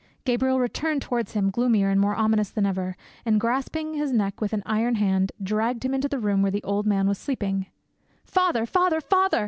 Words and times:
Gabriel 0.25 0.59
returned 0.59 0.99
towards 0.99 1.33
him 1.33 1.51
gloomier 1.51 1.89
and 1.89 2.01
more 2.01 2.15
ominous 2.15 2.49
than 2.49 2.65
ever, 2.65 2.95
and 3.23 3.39
grasping 3.39 3.93
his 3.93 4.11
neck 4.11 4.41
with 4.41 4.51
an 4.51 4.63
iron 4.65 4.95
hand, 4.95 5.31
dragged 5.43 5.85
him 5.85 5.93
into 5.93 6.09
the 6.09 6.17
room 6.17 6.41
where 6.41 6.49
the 6.49 6.63
old 6.63 6.87
man 6.87 7.07
was 7.07 7.19
sleeping. 7.19 7.67
"Father! 8.25 8.65
father! 8.65 8.99
father!" 8.99 9.39